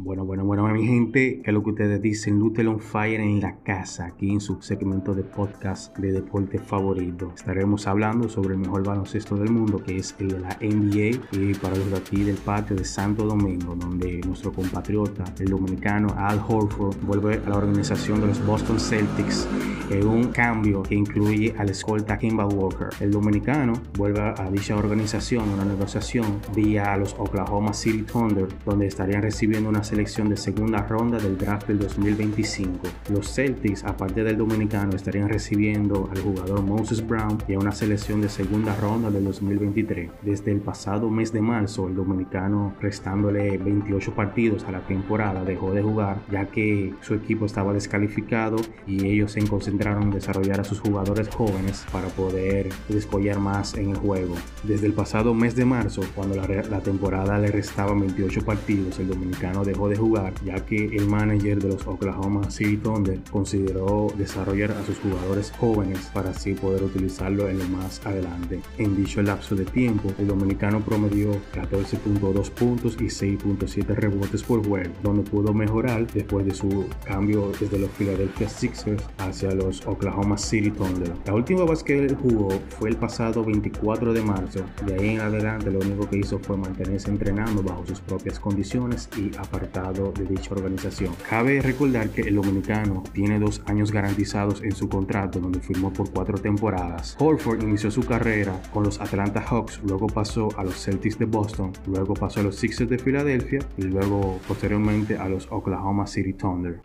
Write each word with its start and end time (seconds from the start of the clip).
Bueno, 0.00 0.24
bueno, 0.24 0.44
bueno, 0.44 0.64
mi 0.68 0.86
gente, 0.86 1.40
que 1.42 1.50
es 1.50 1.52
lo 1.52 1.64
que 1.64 1.70
ustedes 1.70 2.00
dicen, 2.00 2.38
Lutel 2.38 2.68
on 2.68 2.78
Fire 2.78 3.20
en 3.20 3.40
la 3.40 3.56
casa, 3.64 4.06
aquí 4.06 4.30
en 4.30 4.40
su 4.40 4.62
segmento 4.62 5.12
de 5.12 5.24
podcast 5.24 5.98
de 5.98 6.12
deporte 6.12 6.60
favorito. 6.60 7.32
Estaremos 7.34 7.84
hablando 7.88 8.28
sobre 8.28 8.54
el 8.54 8.60
mejor 8.60 8.86
baloncesto 8.86 9.34
del 9.34 9.50
mundo, 9.50 9.82
que 9.82 9.96
es 9.96 10.14
el 10.20 10.28
de 10.28 10.38
la 10.38 10.56
NBA, 10.60 11.18
y 11.32 11.54
para 11.54 11.74
los 11.74 11.90
de 11.90 11.96
aquí 11.96 12.22
del 12.22 12.36
patio 12.36 12.76
de 12.76 12.84
Santo 12.84 13.24
Domingo, 13.24 13.74
donde 13.74 14.20
nuestro 14.24 14.52
compatriota, 14.52 15.24
el 15.40 15.48
dominicano 15.48 16.14
Al 16.16 16.38
Horford, 16.46 16.96
vuelve 17.02 17.42
a 17.44 17.48
la 17.48 17.56
organización 17.56 18.20
de 18.20 18.28
los 18.28 18.46
Boston 18.46 18.78
Celtics 18.78 19.48
en 19.90 20.06
un 20.06 20.28
cambio 20.28 20.82
que 20.84 20.94
incluye 20.94 21.56
al 21.58 21.70
escolta 21.70 22.18
Kimball 22.18 22.54
Walker. 22.54 22.88
El 23.00 23.10
dominicano 23.10 23.72
vuelve 23.96 24.20
a 24.20 24.48
dicha 24.48 24.76
organización, 24.76 25.48
una 25.48 25.64
negociación 25.64 26.38
vía 26.54 26.96
los 26.96 27.14
Oklahoma 27.18 27.72
City 27.72 28.02
Thunder, 28.02 28.46
donde 28.64 28.86
estarían 28.86 29.22
recibiendo 29.22 29.68
una 29.68 29.82
selección 29.88 30.28
de 30.28 30.36
segunda 30.36 30.82
ronda 30.82 31.18
del 31.18 31.38
draft 31.38 31.66
del 31.66 31.78
2025. 31.78 32.80
Los 33.10 33.32
Celtics, 33.34 33.84
aparte 33.84 34.22
del 34.22 34.36
dominicano, 34.36 34.94
estarían 34.94 35.30
recibiendo 35.30 36.10
al 36.12 36.20
jugador 36.20 36.62
Moses 36.62 37.06
Brown 37.06 37.38
y 37.48 37.54
a 37.54 37.58
una 37.58 37.72
selección 37.72 38.20
de 38.20 38.28
segunda 38.28 38.76
ronda 38.76 39.10
del 39.10 39.24
2023. 39.24 40.10
Desde 40.20 40.52
el 40.52 40.60
pasado 40.60 41.08
mes 41.08 41.32
de 41.32 41.40
marzo, 41.40 41.88
el 41.88 41.94
dominicano, 41.94 42.74
restándole 42.80 43.56
28 43.56 44.14
partidos 44.14 44.64
a 44.64 44.72
la 44.72 44.80
temporada, 44.80 45.42
dejó 45.42 45.72
de 45.72 45.82
jugar 45.82 46.18
ya 46.30 46.44
que 46.46 46.92
su 47.00 47.14
equipo 47.14 47.46
estaba 47.46 47.72
descalificado 47.72 48.56
y 48.86 49.06
ellos 49.06 49.32
se 49.32 49.42
concentraron 49.48 50.02
en 50.02 50.10
desarrollar 50.10 50.60
a 50.60 50.64
sus 50.64 50.80
jugadores 50.80 51.28
jóvenes 51.34 51.86
para 51.90 52.08
poder 52.08 52.68
descollar 52.90 53.38
más 53.38 53.74
en 53.74 53.90
el 53.90 53.96
juego. 53.96 54.34
Desde 54.64 54.86
el 54.86 54.92
pasado 54.92 55.32
mes 55.32 55.56
de 55.56 55.64
marzo, 55.64 56.02
cuando 56.14 56.36
la, 56.36 56.46
la 56.46 56.80
temporada 56.80 57.38
le 57.38 57.50
restaba 57.50 57.94
28 57.94 58.44
partidos, 58.44 58.98
el 58.98 59.08
dominicano 59.08 59.64
dejó 59.64 59.77
de 59.86 59.96
jugar 59.96 60.32
ya 60.44 60.64
que 60.64 60.86
el 60.86 61.06
manager 61.06 61.62
de 61.62 61.68
los 61.68 61.86
Oklahoma 61.86 62.50
City 62.50 62.78
Thunder 62.78 63.20
consideró 63.30 64.08
desarrollar 64.16 64.72
a 64.72 64.84
sus 64.84 64.98
jugadores 64.98 65.52
jóvenes 65.58 66.10
para 66.14 66.30
así 66.30 66.54
poder 66.54 66.82
utilizarlo 66.82 67.48
en 67.48 67.58
lo 67.58 67.68
más 67.68 68.00
adelante. 68.06 68.60
En 68.78 68.96
dicho 68.96 69.20
lapso 69.20 69.54
de 69.54 69.66
tiempo, 69.66 70.10
el 70.18 70.26
dominicano 70.26 70.80
promedió 70.80 71.32
14.2 71.52 72.50
puntos 72.50 72.96
y 73.00 73.04
6.7 73.04 73.86
rebotes 73.94 74.42
por 74.42 74.66
juego, 74.66 74.92
donde 75.02 75.22
pudo 75.22 75.52
mejorar 75.52 76.06
después 76.12 76.46
de 76.46 76.54
su 76.54 76.86
cambio 77.04 77.52
desde 77.60 77.78
los 77.78 77.90
Philadelphia 77.90 78.48
Sixers 78.48 79.04
hacia 79.18 79.54
los 79.54 79.86
Oklahoma 79.86 80.38
City 80.38 80.70
Thunder. 80.70 81.12
La 81.26 81.34
última 81.34 81.64
vez 81.64 81.82
que 81.82 81.98
él 81.98 82.16
jugó 82.16 82.48
fue 82.78 82.88
el 82.90 82.96
pasado 82.96 83.44
24 83.44 84.12
de 84.12 84.22
marzo. 84.22 84.60
De 84.86 84.94
ahí 84.94 85.08
en 85.10 85.20
adelante 85.20 85.70
lo 85.70 85.80
único 85.80 86.08
que 86.08 86.18
hizo 86.18 86.38
fue 86.38 86.56
mantenerse 86.56 87.10
entrenando 87.10 87.62
bajo 87.62 87.84
sus 87.86 88.00
propias 88.00 88.38
condiciones 88.38 89.08
y 89.16 89.30
de 89.68 90.24
dicha 90.24 90.54
organización. 90.54 91.14
Cabe 91.28 91.60
recordar 91.60 92.08
que 92.10 92.22
el 92.22 92.36
dominicano 92.36 93.02
tiene 93.12 93.38
dos 93.38 93.62
años 93.66 93.92
garantizados 93.92 94.62
en 94.62 94.72
su 94.72 94.88
contrato 94.88 95.38
donde 95.40 95.60
firmó 95.60 95.92
por 95.92 96.10
cuatro 96.10 96.38
temporadas. 96.38 97.16
Horford 97.18 97.62
inició 97.62 97.90
su 97.90 98.02
carrera 98.02 98.60
con 98.72 98.84
los 98.84 99.00
Atlanta 99.00 99.40
Hawks, 99.40 99.80
luego 99.84 100.06
pasó 100.06 100.48
a 100.56 100.64
los 100.64 100.82
Celtics 100.82 101.18
de 101.18 101.26
Boston, 101.26 101.72
luego 101.86 102.14
pasó 102.14 102.40
a 102.40 102.44
los 102.44 102.56
Sixers 102.56 102.90
de 102.90 102.98
Filadelfia 102.98 103.60
y 103.76 103.82
luego 103.82 104.40
posteriormente 104.48 105.16
a 105.16 105.28
los 105.28 105.46
Oklahoma 105.50 106.06
City 106.06 106.32
Thunder. 106.32 106.80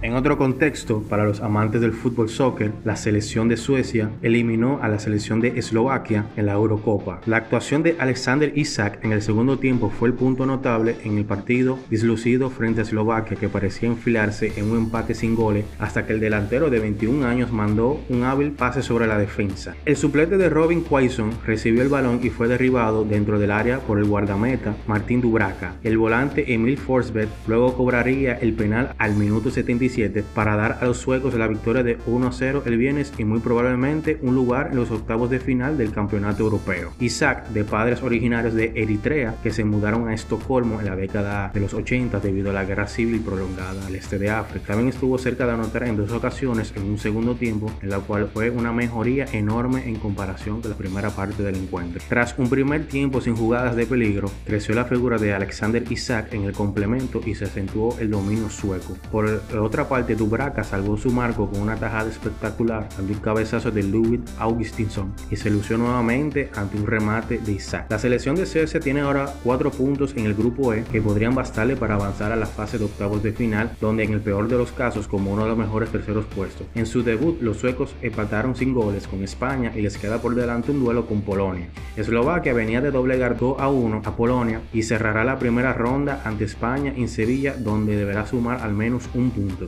En 0.00 0.14
otro 0.14 0.38
contexto, 0.38 1.02
para 1.02 1.24
los 1.24 1.40
amantes 1.40 1.80
del 1.80 1.92
fútbol 1.92 2.28
soccer, 2.28 2.70
la 2.84 2.94
selección 2.94 3.48
de 3.48 3.56
Suecia 3.56 4.12
eliminó 4.22 4.78
a 4.80 4.86
la 4.86 5.00
selección 5.00 5.40
de 5.40 5.58
Eslovaquia 5.58 6.26
en 6.36 6.46
la 6.46 6.52
Eurocopa. 6.52 7.20
La 7.26 7.38
actuación 7.38 7.82
de 7.82 7.96
Alexander 7.98 8.52
Isak 8.54 9.04
en 9.04 9.10
el 9.10 9.22
segundo 9.22 9.58
tiempo 9.58 9.90
fue 9.90 10.08
el 10.08 10.14
punto 10.14 10.46
notable 10.46 10.94
en 11.02 11.18
el 11.18 11.24
partido 11.24 11.80
dislucido 11.90 12.48
frente 12.48 12.80
a 12.80 12.84
Eslovaquia 12.84 13.36
que 13.36 13.48
parecía 13.48 13.88
enfilarse 13.88 14.52
en 14.56 14.70
un 14.70 14.78
empate 14.78 15.14
sin 15.14 15.34
goles 15.34 15.64
hasta 15.80 16.06
que 16.06 16.12
el 16.12 16.20
delantero 16.20 16.70
de 16.70 16.78
21 16.78 17.26
años 17.26 17.50
mandó 17.50 18.00
un 18.08 18.22
hábil 18.22 18.52
pase 18.52 18.82
sobre 18.82 19.08
la 19.08 19.18
defensa. 19.18 19.74
El 19.84 19.96
suplente 19.96 20.36
de 20.36 20.48
Robin 20.48 20.82
Quaison 20.82 21.32
recibió 21.44 21.82
el 21.82 21.88
balón 21.88 22.20
y 22.22 22.30
fue 22.30 22.46
derribado 22.46 23.04
dentro 23.04 23.40
del 23.40 23.50
área 23.50 23.80
por 23.80 23.98
el 23.98 24.04
guardameta 24.04 24.76
Martín 24.86 25.20
Dubraca. 25.20 25.74
El 25.82 25.98
volante 25.98 26.54
Emil 26.54 26.78
Forsberg 26.78 27.28
luego 27.48 27.76
cobraría 27.76 28.34
el 28.34 28.52
penal 28.52 28.94
al 28.98 29.16
minuto 29.16 29.50
75 29.50 29.87
para 30.34 30.56
dar 30.56 30.78
a 30.80 30.84
los 30.84 30.98
suecos 30.98 31.34
la 31.34 31.48
victoria 31.48 31.82
de 31.82 31.98
1-0 32.00 32.62
el 32.66 32.76
viernes 32.76 33.12
y 33.16 33.24
muy 33.24 33.40
probablemente 33.40 34.18
un 34.22 34.34
lugar 34.34 34.68
en 34.70 34.76
los 34.76 34.90
octavos 34.90 35.30
de 35.30 35.40
final 35.40 35.78
del 35.78 35.92
campeonato 35.92 36.42
europeo. 36.42 36.92
Isaac, 37.00 37.48
de 37.48 37.64
padres 37.64 38.02
originarios 38.02 38.54
de 38.54 38.72
Eritrea, 38.74 39.36
que 39.42 39.50
se 39.50 39.64
mudaron 39.64 40.08
a 40.08 40.14
Estocolmo 40.14 40.80
en 40.80 40.86
la 40.86 40.96
década 40.96 41.50
de 41.52 41.60
los 41.60 41.74
80 41.74 42.20
debido 42.20 42.50
a 42.50 42.52
la 42.52 42.64
guerra 42.64 42.86
civil 42.86 43.20
prolongada 43.20 43.86
al 43.86 43.94
este 43.94 44.18
de 44.18 44.30
África, 44.30 44.68
también 44.68 44.88
estuvo 44.88 45.16
cerca 45.18 45.46
de 45.46 45.52
anotar 45.52 45.84
en 45.84 45.96
dos 45.96 46.12
ocasiones 46.12 46.72
en 46.76 46.84
un 46.84 46.98
segundo 46.98 47.34
tiempo, 47.34 47.70
en 47.82 47.90
la 47.90 47.98
cual 47.98 48.28
fue 48.32 48.50
una 48.50 48.72
mejoría 48.72 49.26
enorme 49.32 49.88
en 49.88 49.96
comparación 49.96 50.60
con 50.60 50.70
la 50.70 50.76
primera 50.76 51.10
parte 51.10 51.42
del 51.42 51.56
encuentro. 51.56 52.02
Tras 52.08 52.38
un 52.38 52.48
primer 52.48 52.86
tiempo 52.86 53.20
sin 53.20 53.36
jugadas 53.36 53.76
de 53.76 53.86
peligro, 53.86 54.30
creció 54.44 54.74
la 54.74 54.84
figura 54.84 55.18
de 55.18 55.32
Alexander 55.32 55.84
Isaac 55.90 56.32
en 56.32 56.44
el 56.44 56.52
complemento 56.52 57.20
y 57.24 57.34
se 57.34 57.44
acentuó 57.44 57.96
el 57.98 58.10
dominio 58.10 58.50
sueco. 58.50 58.96
Por 59.10 59.42
otra 59.58 59.77
parte, 59.86 60.16
Dubraca 60.16 60.64
salvó 60.64 60.96
su 60.96 61.10
marco 61.10 61.50
con 61.50 61.60
una 61.60 61.76
tajada 61.76 62.08
espectacular 62.08 62.88
ante 62.98 63.12
un 63.12 63.18
cabezazo 63.18 63.70
de 63.70 63.82
Ludwig 63.82 64.22
Augustinson 64.38 65.12
y 65.30 65.36
se 65.36 65.50
lució 65.50 65.76
nuevamente 65.76 66.50
ante 66.56 66.78
un 66.78 66.86
remate 66.86 67.36
de 67.38 67.52
Isaac. 67.52 67.86
La 67.90 67.98
selección 67.98 68.34
de 68.36 68.46
Suecia 68.46 68.80
tiene 68.80 69.00
ahora 69.00 69.30
4 69.44 69.70
puntos 69.70 70.14
en 70.16 70.24
el 70.24 70.34
grupo 70.34 70.72
E 70.72 70.84
que 70.84 71.02
podrían 71.02 71.34
bastarle 71.34 71.76
para 71.76 71.96
avanzar 71.96 72.32
a 72.32 72.36
la 72.36 72.46
fase 72.46 72.78
de 72.78 72.86
octavos 72.86 73.22
de 73.22 73.32
final, 73.32 73.72
donde 73.80 74.04
en 74.04 74.14
el 74.14 74.20
peor 74.20 74.48
de 74.48 74.56
los 74.56 74.72
casos 74.72 75.06
como 75.06 75.32
uno 75.32 75.42
de 75.42 75.50
los 75.50 75.58
mejores 75.58 75.90
terceros 75.90 76.24
puestos. 76.24 76.66
En 76.74 76.86
su 76.86 77.02
debut, 77.02 77.42
los 77.42 77.58
suecos 77.58 77.94
empataron 78.00 78.56
sin 78.56 78.72
goles 78.72 79.06
con 79.06 79.22
España 79.22 79.72
y 79.76 79.82
les 79.82 79.98
queda 79.98 80.22
por 80.22 80.34
delante 80.34 80.70
un 80.70 80.82
duelo 80.82 81.06
con 81.06 81.20
Polonia. 81.20 81.68
Eslovaquia 81.96 82.54
venía 82.54 82.80
de 82.80 82.90
doblegar 82.90 83.36
2 83.36 83.56
a 83.58 83.68
1 83.68 84.02
a 84.04 84.16
Polonia 84.16 84.62
y 84.72 84.84
cerrará 84.84 85.24
la 85.24 85.38
primera 85.38 85.72
ronda 85.72 86.22
ante 86.24 86.44
España 86.44 86.92
en 86.96 87.08
Sevilla, 87.08 87.54
donde 87.58 87.96
deberá 87.96 88.26
sumar 88.26 88.62
al 88.62 88.72
menos 88.72 89.08
un 89.14 89.30
punto. 89.30 89.67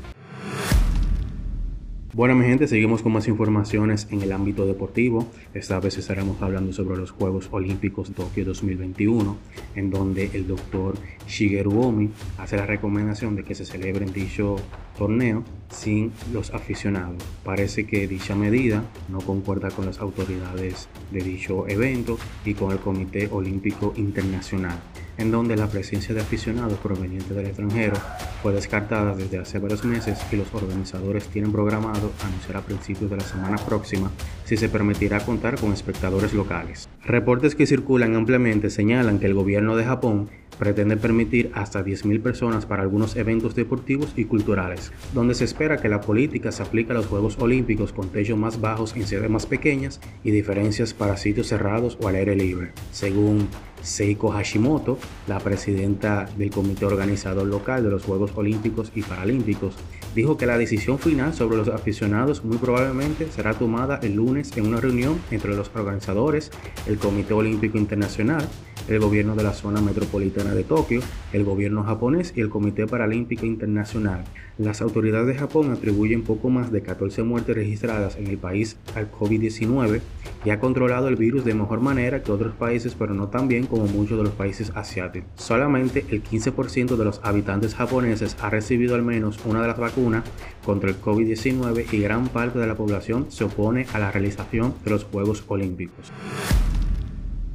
Bueno 2.13 2.35
mi 2.35 2.45
gente, 2.45 2.67
seguimos 2.67 3.03
con 3.03 3.13
más 3.13 3.29
informaciones 3.29 4.09
en 4.11 4.21
el 4.23 4.33
ámbito 4.33 4.67
deportivo. 4.67 5.29
Esta 5.55 5.79
vez 5.79 5.97
estaremos 5.97 6.43
hablando 6.43 6.73
sobre 6.73 6.97
los 6.97 7.13
Juegos 7.13 7.49
Olímpicos 7.53 8.11
Tokio 8.11 8.45
2021, 8.45 9.37
en 9.77 9.91
donde 9.91 10.29
el 10.35 10.49
doctor 10.49 10.97
Shigeru 11.29 11.81
Omi 11.81 12.11
hace 12.37 12.57
la 12.57 12.67
recomendación 12.67 13.37
de 13.37 13.45
que 13.45 13.55
se 13.55 13.65
celebre 13.65 14.07
dicho 14.07 14.57
torneo 14.99 15.45
sin 15.71 16.13
los 16.33 16.51
aficionados. 16.51 17.23
Parece 17.45 17.87
que 17.87 18.07
dicha 18.07 18.35
medida 18.35 18.83
no 19.09 19.19
concuerda 19.21 19.71
con 19.71 19.87
las 19.87 20.01
autoridades 20.01 20.89
de 21.11 21.21
dicho 21.21 21.67
evento 21.69 22.19
y 22.45 22.55
con 22.55 22.73
el 22.73 22.79
Comité 22.79 23.29
Olímpico 23.31 23.95
Internacional 23.97 24.79
en 25.21 25.31
donde 25.31 25.55
la 25.55 25.67
presencia 25.67 26.15
de 26.15 26.23
aficionados 26.23 26.79
provenientes 26.79 27.37
del 27.37 27.47
extranjero 27.47 27.95
fue 28.43 28.53
descartada 28.55 29.15
desde 29.15 29.39
hace 29.39 29.59
varios 29.59 29.85
meses 29.85 30.19
y 30.33 30.37
los 30.37 30.53
organizadores 30.55 31.29
tienen 31.29 31.53
programado 31.53 32.11
anunciar 32.25 32.57
a 32.57 32.63
principios 32.63 33.11
de 33.11 33.19
la 33.19 33.25
semana 33.25 33.59
próxima 33.59 34.11
si 34.45 34.57
se 34.57 34.71
permitirá 34.71 35.21
contar 35.21 35.61
con 35.61 35.75
espectadores 35.75 36.33
locales. 36.33 36.89
Reportes 37.05 37.55
que 37.55 37.67
circulan 37.67 38.17
ampliamente 38.17 38.71
señalan 38.71 39.19
que 39.19 39.27
el 39.27 39.35
gobierno 39.35 39.77
de 39.77 39.85
Japón 39.85 40.31
pretende 40.61 40.99
permitir 40.99 41.51
hasta 41.55 41.83
10.000 41.83 42.23
personas 42.23 42.67
para 42.67 42.83
algunos 42.83 43.17
eventos 43.17 43.55
deportivos 43.55 44.13
y 44.15 44.27
culturales, 44.27 44.93
donde 45.15 45.35
se 45.35 45.45
espera 45.45 45.79
que 45.79 45.89
la 45.89 46.03
política 46.03 46.53
se 46.53 46.63
aplique 46.63 46.93
a 46.93 46.95
los 46.95 47.07
Juegos 47.07 47.39
Olímpicos 47.41 47.95
con 47.95 48.11
techos 48.11 48.39
más 48.39 48.61
bajos 48.61 48.95
en 48.95 49.07
sedes 49.07 49.31
más 49.31 49.47
pequeñas 49.47 50.01
y 50.23 50.31
diferencias 50.31 50.93
para 50.93 51.17
sitios 51.17 51.49
cerrados 51.49 51.97
o 52.01 52.09
al 52.09 52.17
aire 52.17 52.37
libre. 52.37 52.73
Según 52.93 53.49
Seiko 53.83 54.31
Hashimoto, 54.31 54.99
la 55.27 55.39
presidenta 55.39 56.29
del 56.37 56.51
comité 56.51 56.85
organizador 56.85 57.47
local 57.47 57.83
de 57.83 57.91
los 57.91 58.05
Juegos 58.05 58.33
Olímpicos 58.37 58.93
y 58.95 59.01
Paralímpicos, 59.01 59.75
dijo 60.15 60.37
que 60.37 60.45
la 60.45 60.59
decisión 60.59 60.99
final 60.99 61.33
sobre 61.33 61.57
los 61.57 61.69
aficionados 61.69 62.45
muy 62.45 62.59
probablemente 62.59 63.29
será 63.31 63.55
tomada 63.55 63.99
el 64.03 64.15
lunes 64.15 64.55
en 64.59 64.67
una 64.67 64.81
reunión 64.81 65.19
entre 65.31 65.55
los 65.57 65.71
organizadores, 65.75 66.51
el 66.87 66.99
Comité 66.99 67.33
Olímpico 67.33 67.79
Internacional, 67.79 68.47
el 68.91 69.01
gobierno 69.01 69.35
de 69.35 69.43
la 69.43 69.53
zona 69.53 69.81
metropolitana 69.81 70.55
de 70.55 70.65
Tokio, 70.65 71.01
el 71.33 71.45
gobierno 71.45 71.85
japonés 71.85 72.33
y 72.37 72.41
el 72.41 72.51
Comité 72.51 72.87
Paralímpico 72.87 73.47
Internacional. 73.47 74.25
Las 74.59 74.83
autoridades 74.83 75.27
de 75.27 75.35
Japón 75.37 75.71
atribuyen 75.71 76.23
poco 76.23 76.51
más 76.51 76.71
de 76.71 76.83
14 76.83 77.23
muertes 77.23 77.57
registradas 77.57 78.17
en 78.17 78.27
el 78.27 78.37
país 78.37 78.77
al 78.95 79.11
COVID-19 79.11 80.01
y 80.45 80.51
ha 80.51 80.61
controlado 80.61 81.09
el 81.09 81.17
virus 81.17 81.45
de 81.45 81.55
mejor 81.55 81.81
manera 81.81 82.23
que 82.23 82.33
otros 82.33 82.55
países, 82.55 82.95
pero 82.99 83.15
no 83.15 83.29
tan 83.29 83.49
bien 83.49 83.67
como 83.67 83.87
muchos 83.87 84.19
de 84.19 84.25
los 84.25 84.33
países 84.33 84.71
asiáticos. 84.75 85.31
Solamente 85.37 86.05
el 86.11 86.23
15% 86.23 86.97
de 86.97 87.05
los 87.05 87.21
habitantes 87.23 87.75
japoneses 87.75 88.37
ha 88.41 88.51
recibido 88.51 88.95
al 88.95 89.03
menos 89.03 89.39
una 89.45 89.63
de 89.63 89.69
las 89.69 89.79
vacunas 89.79 90.25
contra 90.65 90.91
el 90.91 91.01
COVID-19 91.01 91.93
y 91.93 92.01
gran 92.01 92.29
parte 92.29 92.59
de 92.59 92.67
la 92.67 92.75
población 92.75 93.27
se 93.31 93.45
opone 93.45 93.87
a 93.93 93.99
la 93.99 94.11
realización 94.11 94.75
de 94.85 94.91
los 94.91 95.05
Juegos 95.05 95.45
Olímpicos. 95.49 96.13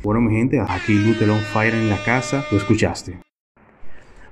Bueno, 0.06 0.22
mi 0.22 0.36
gente, 0.36 0.60
aquí 0.62 0.94
Lutelon 1.00 1.40
Fire 1.40 1.74
en 1.74 1.90
la 1.90 1.98
casa, 1.98 2.46
lo 2.52 2.58
escuchaste. 2.58 3.18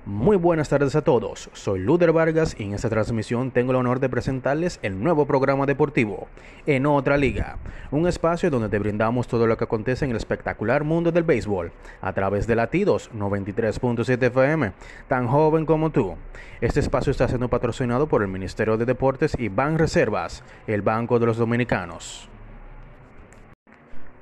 Muy 0.06 0.38
buenas 0.38 0.70
tardes 0.70 0.96
a 0.96 1.02
todos, 1.02 1.50
soy 1.54 1.80
Luder 1.80 2.12
Vargas 2.12 2.56
y 2.60 2.66
en 2.66 2.76
esta 2.76 2.90
transmisión 2.90 3.50
tengo 3.50 3.72
el 3.72 3.78
honor 3.78 4.00
de 4.00 4.08
presentarles 4.08 4.78
el 4.84 5.02
nuevo 5.02 5.26
programa 5.26 5.66
deportivo, 5.66 6.28
En 6.68 6.86
Otra 6.86 7.18
Liga, 7.18 7.58
un 7.90 8.08
espacio 8.08 8.52
donde 8.52 8.70
te 8.70 8.78
brindamos 8.78 9.28
todo 9.28 9.48
lo 9.48 9.58
que 9.58 9.64
acontece 9.64 10.06
en 10.06 10.12
el 10.12 10.18
espectacular 10.18 10.84
mundo 10.84 11.12
del 11.12 11.24
béisbol, 11.24 11.72
a 12.02 12.14
través 12.14 12.46
de 12.46 12.56
latidos 12.56 13.10
93.7 13.12 14.28
FM, 14.28 14.74
tan 15.08 15.26
joven 15.26 15.66
como 15.66 15.90
tú. 15.90 16.14
Este 16.62 16.82
espacio 16.82 17.10
está 17.10 17.28
siendo 17.28 17.50
patrocinado 17.50 18.06
por 18.06 18.22
el 18.22 18.28
Ministerio 18.28 18.78
de 18.78 18.86
Deportes 18.86 19.36
y 19.40 19.48
Ban 19.48 19.80
Reservas, 19.80 20.44
el 20.68 20.84
Banco 20.84 21.18
de 21.18 21.26
los 21.26 21.38
Dominicanos. 21.38 22.30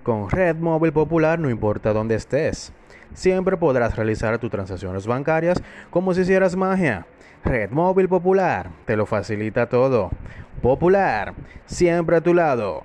Con 0.04 0.30
Red 0.30 0.58
Móvil 0.58 0.94
Popular 0.94 1.40
no 1.40 1.50
importa 1.50 1.94
dónde 1.94 2.16
estés 2.16 2.74
siempre 3.14 3.58
podrás 3.58 3.96
realizar 3.96 4.38
tus 4.40 4.50
transacciones 4.50 5.08
bancarias 5.08 5.62
como 5.90 6.14
si 6.14 6.22
hicieras 6.22 6.56
magia. 6.56 7.06
Red 7.44 7.72
Móvil 7.72 8.08
Popular 8.08 8.70
te 8.86 8.96
lo 8.96 9.06
facilita 9.06 9.68
todo. 9.68 10.12
Popular, 10.62 11.34
siempre 11.66 12.18
a 12.18 12.22
tu 12.22 12.34
lado. 12.34 12.84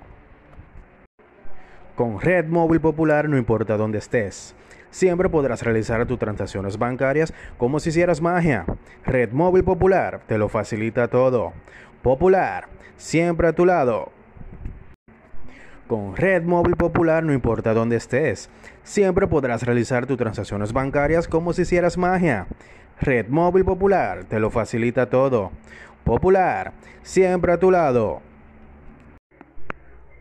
Con 1.95 2.19
Red 2.19 2.45
Móvil 2.45 2.81
Popular 2.81 3.29
no 3.29 3.37
importa 3.37 3.77
dónde 3.77 3.99
estés. 3.99 4.55
Siempre 4.89 5.29
podrás 5.29 5.61
realizar 5.63 6.05
tus 6.05 6.17
transacciones 6.17 6.77
bancarias 6.77 7.33
como 7.57 7.79
si 7.79 7.89
hicieras 7.89 8.21
magia. 8.21 8.65
Red 9.05 9.31
Móvil 9.31 9.63
Popular 9.63 10.21
te 10.27 10.37
lo 10.37 10.49
facilita 10.49 11.07
todo. 11.07 11.53
Popular, 12.01 12.67
siempre 12.95 13.47
a 13.47 13.53
tu 13.53 13.65
lado. 13.65 14.16
Con 15.87 16.17
Red 16.17 16.43
Móvil 16.43 16.75
Popular 16.75 17.23
no 17.23 17.31
importa 17.31 17.73
dónde 17.73 17.95
estés, 17.95 18.49
siempre 18.83 19.25
podrás 19.25 19.63
realizar 19.63 20.05
tus 20.05 20.17
transacciones 20.17 20.73
bancarias 20.73 21.29
como 21.29 21.53
si 21.53 21.61
hicieras 21.61 21.97
magia. 21.97 22.47
Red 22.99 23.27
Móvil 23.29 23.63
Popular 23.63 24.25
te 24.25 24.41
lo 24.41 24.49
facilita 24.49 25.09
todo. 25.09 25.51
Popular, 26.03 26.73
siempre 27.03 27.53
a 27.53 27.57
tu 27.57 27.71
lado. 27.71 28.21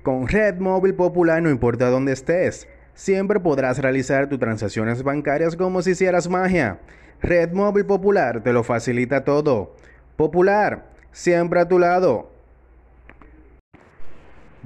Con 0.04 0.28
Red 0.28 0.60
Móvil 0.60 0.94
Popular 0.94 1.42
no 1.42 1.50
importa 1.50 1.90
dónde 1.90 2.12
estés, 2.12 2.68
siempre 2.94 3.40
podrás 3.40 3.78
realizar 3.78 4.28
tus 4.28 4.38
transacciones 4.38 5.02
bancarias 5.02 5.56
como 5.56 5.82
si 5.82 5.90
hicieras 5.90 6.28
magia. 6.28 6.78
Red 7.20 7.50
Móvil 7.50 7.86
Popular 7.86 8.40
te 8.40 8.52
lo 8.52 8.62
facilita 8.62 9.24
todo. 9.24 9.74
Popular, 10.14 10.92
siempre 11.10 11.58
a 11.58 11.66
tu 11.66 11.80
lado. 11.80 12.35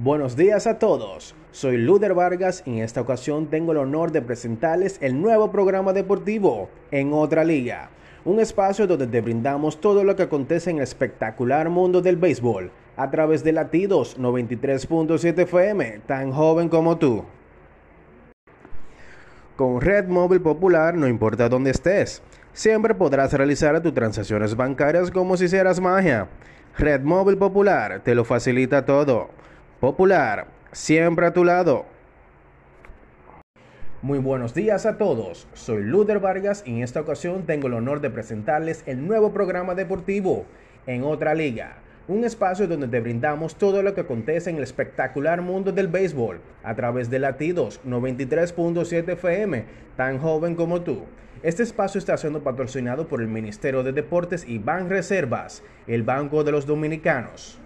Buenos 0.02 0.34
días 0.34 0.66
a 0.66 0.78
todos. 0.78 1.34
Soy 1.50 1.76
Luder 1.76 2.14
Vargas 2.14 2.62
y 2.64 2.70
en 2.70 2.78
esta 2.78 3.02
ocasión 3.02 3.48
tengo 3.48 3.72
el 3.72 3.78
honor 3.78 4.12
de 4.12 4.22
presentarles 4.22 4.96
el 5.02 5.20
nuevo 5.20 5.52
programa 5.52 5.92
deportivo 5.92 6.70
En 6.90 7.12
Otra 7.12 7.44
Liga, 7.44 7.90
un 8.24 8.40
espacio 8.40 8.86
donde 8.86 9.06
te 9.06 9.20
brindamos 9.20 9.78
todo 9.78 10.02
lo 10.02 10.16
que 10.16 10.22
acontece 10.22 10.70
en 10.70 10.78
el 10.78 10.84
espectacular 10.84 11.68
mundo 11.68 12.00
del 12.00 12.16
béisbol 12.16 12.70
a 12.96 13.10
través 13.10 13.44
de 13.44 13.52
latidos 13.52 14.18
93.7 14.18 15.42
FM, 15.42 16.00
tan 16.06 16.32
joven 16.32 16.70
como 16.70 16.96
tú. 16.96 17.26
Con 19.54 19.82
Red 19.82 20.08
Móvil 20.08 20.40
Popular 20.40 20.94
no 20.94 21.08
importa 21.08 21.50
dónde 21.50 21.72
estés, 21.72 22.22
siempre 22.54 22.94
podrás 22.94 23.34
realizar 23.34 23.78
tus 23.82 23.92
transacciones 23.92 24.56
bancarias 24.56 25.10
como 25.10 25.36
si 25.36 25.44
hicieras 25.44 25.78
magia. 25.78 26.26
Red 26.78 27.02
Móvil 27.02 27.36
Popular 27.36 28.00
te 28.02 28.14
lo 28.14 28.24
facilita 28.24 28.86
todo 28.86 29.38
Popular, 29.80 30.46
siempre 30.72 31.24
a 31.24 31.32
tu 31.32 31.42
lado. 31.42 31.86
Muy 34.02 34.18
buenos 34.18 34.52
días 34.52 34.84
a 34.84 34.98
todos, 34.98 35.48
soy 35.54 35.82
Luder 35.84 36.18
Vargas 36.18 36.62
y 36.66 36.72
en 36.72 36.82
esta 36.82 37.00
ocasión 37.00 37.46
tengo 37.46 37.68
el 37.68 37.72
honor 37.72 38.02
de 38.02 38.10
presentarles 38.10 38.82
el 38.84 39.06
nuevo 39.06 39.32
programa 39.32 39.74
deportivo 39.74 40.44
en 40.86 41.02
otra 41.02 41.32
liga, 41.32 41.78
un 42.08 42.24
espacio 42.24 42.68
donde 42.68 42.88
te 42.88 43.00
brindamos 43.00 43.54
todo 43.54 43.82
lo 43.82 43.94
que 43.94 44.02
acontece 44.02 44.50
en 44.50 44.56
el 44.56 44.64
espectacular 44.64 45.40
mundo 45.40 45.72
del 45.72 45.88
béisbol 45.88 46.40
a 46.62 46.74
través 46.74 47.08
de 47.08 47.18
latidos 47.18 47.80
93.7 47.86 49.12
FM, 49.12 49.64
tan 49.96 50.18
joven 50.18 50.56
como 50.56 50.82
tú. 50.82 51.04
Este 51.42 51.62
espacio 51.62 51.98
está 51.98 52.18
siendo 52.18 52.42
patrocinado 52.42 53.08
por 53.08 53.22
el 53.22 53.28
Ministerio 53.28 53.82
de 53.82 53.92
Deportes 53.92 54.46
y 54.46 54.58
Ban 54.58 54.90
Reservas, 54.90 55.62
el 55.86 56.02
Banco 56.02 56.44
de 56.44 56.52
los 56.52 56.66
Dominicanos. 56.66 57.58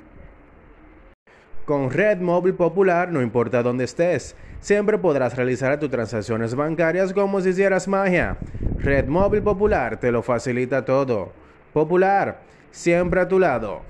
Con 1.65 1.91
Red 1.91 2.21
Móvil 2.21 2.53
Popular, 2.53 3.11
no 3.11 3.23
importa 3.23 3.63
dónde 3.63 3.85
estés, 3.85 4.37
siempre 4.61 4.99
podrás 4.99 5.35
realizar 5.35 5.81
tus 5.81 5.91
transacciones 5.91 6.55
bancarias 6.55 7.15
como 7.15 7.41
si 7.41 7.49
hicieras 7.49 7.89
magia. 7.89 8.37
Red 8.77 9.07
Móvil 9.07 9.43
Popular 9.43 9.99
te 9.99 10.13
lo 10.13 10.23
facilita 10.23 10.85
todo. 10.85 11.33
Popular, 11.73 12.41
siempre 12.71 13.23
a 13.23 13.29
tu 13.29 13.39
lado. 13.39 13.81